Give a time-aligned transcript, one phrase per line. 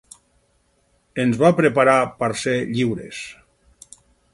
[1.25, 3.23] Ens va preparar per ser lliures.